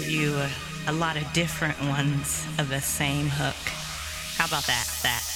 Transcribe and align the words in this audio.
give 0.00 0.10
you 0.10 0.36
a, 0.36 0.50
a 0.88 0.92
lot 0.92 1.16
of 1.16 1.24
different 1.32 1.80
ones 1.80 2.46
of 2.58 2.68
the 2.68 2.80
same 2.80 3.28
hook. 3.28 3.56
How 4.36 4.44
about 4.44 4.66
that? 4.66 4.86
That. 5.02 5.35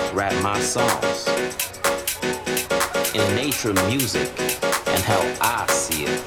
write 0.13 0.41
my 0.41 0.59
songs. 0.59 1.27
in 3.13 3.21
the 3.21 3.35
nature 3.35 3.73
music 3.87 4.29
and 4.87 5.03
how 5.03 5.21
I 5.41 5.65
see 5.71 6.05
it. 6.05 6.21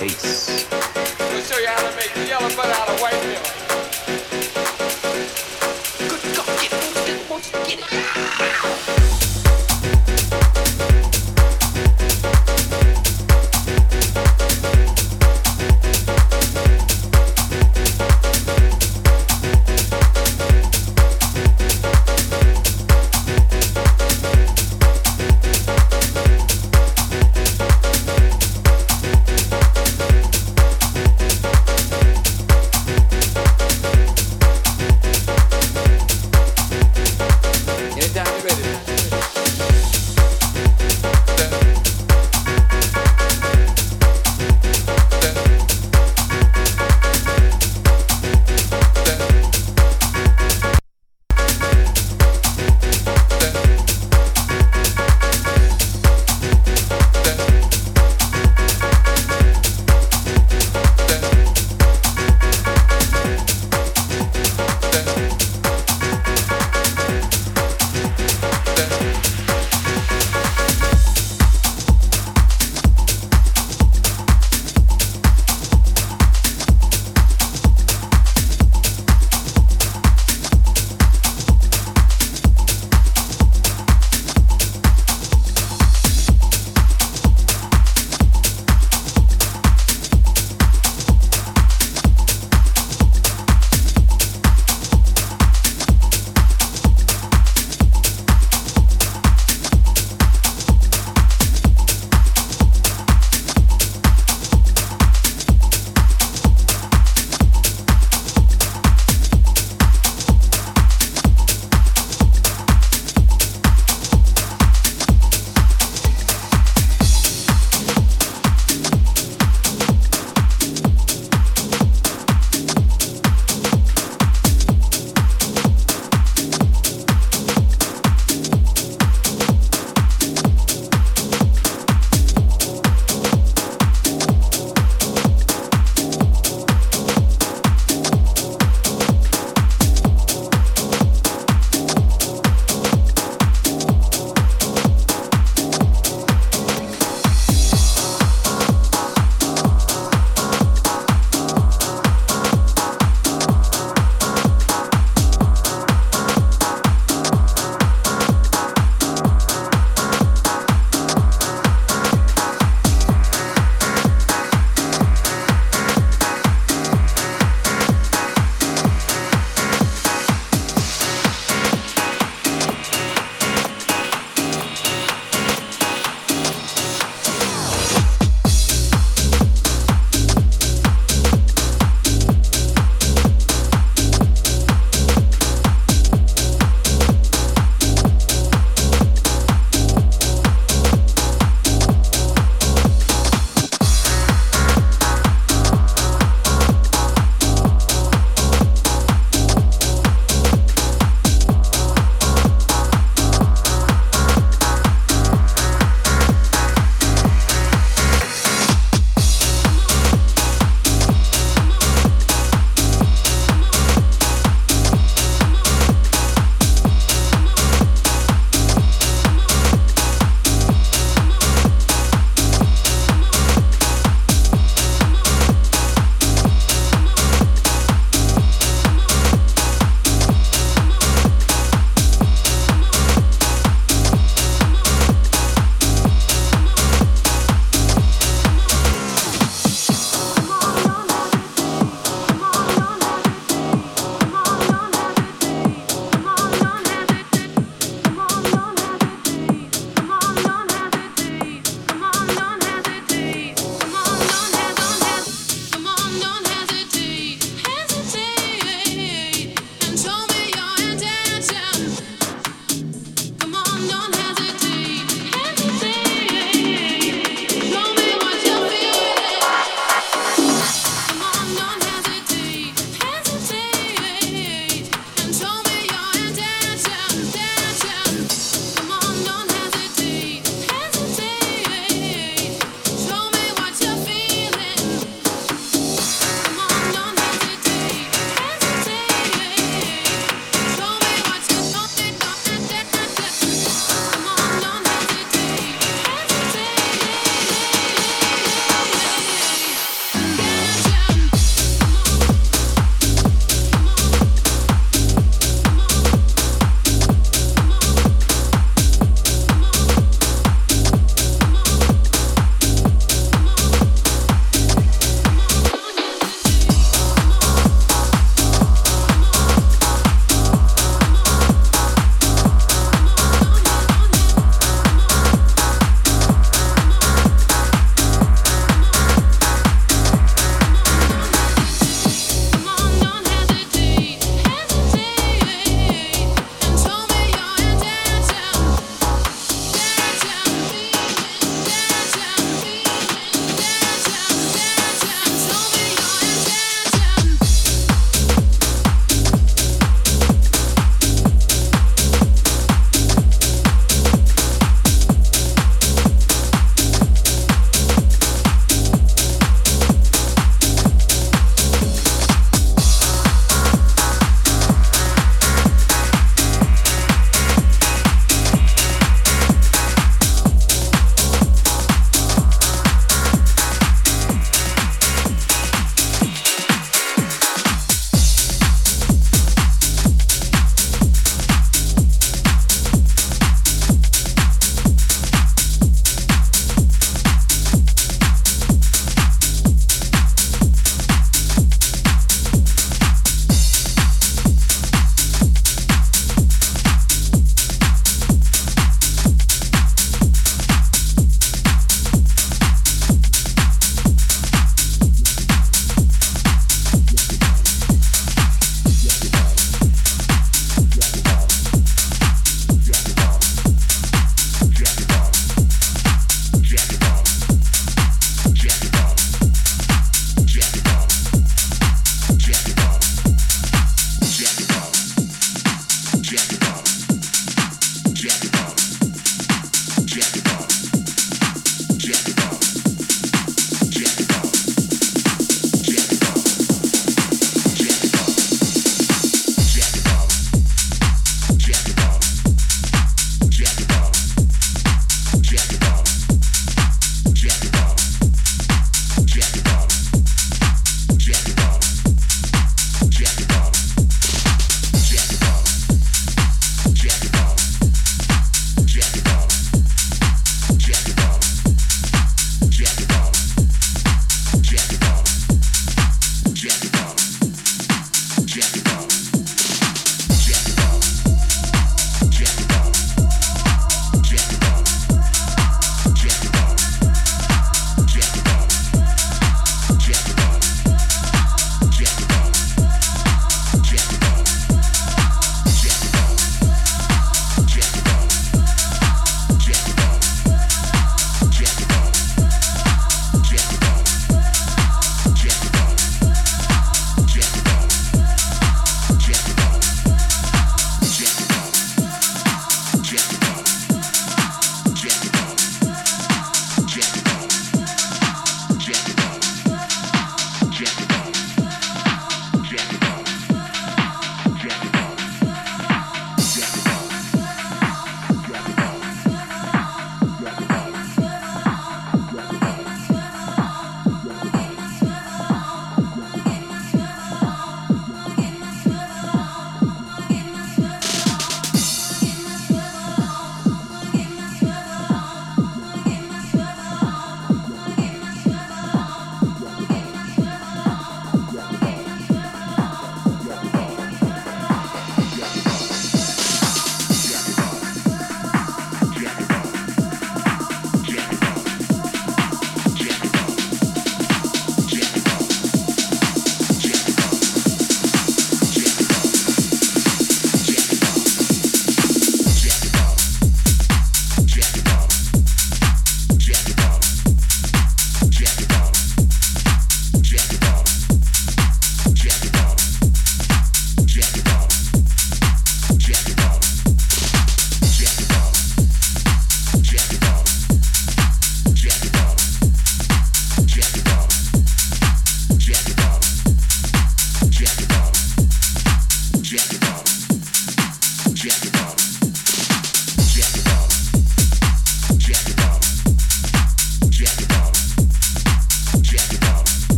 Peace. 0.00 0.68
We'll 1.18 1.42
show 1.42 1.58
you 1.58 1.68
how 1.68 1.88
to 1.88 1.96
make 1.96 2.28
yellow 2.28 2.48
butter 2.56 2.72
out 2.72 2.88
of 2.88 3.00
white 3.00 3.22
milk. 3.26 4.25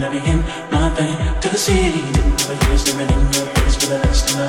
loving 0.00 0.20
him, 0.20 0.44
my 0.70 0.90
thing 0.90 1.16
to 1.40 1.48
the 1.48 1.58
city. 1.58 2.00
Didn't 2.12 2.36
give 2.38 2.50
a 2.50 2.66
year's 2.66 2.84
to 2.84 3.10
in 3.10 3.32
your 3.32 3.46
place 3.54 3.76
for 3.76 3.86
the 3.86 3.98
last 3.98 4.28
time. 4.28 4.47